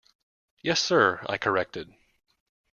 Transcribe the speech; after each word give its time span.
Yes, 0.63 0.81
sir, 0.81 1.23
I 1.29 1.37
corrected. 1.37 1.93